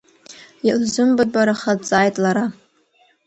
[0.67, 2.45] Илзымбатәбараха дҵааит лара.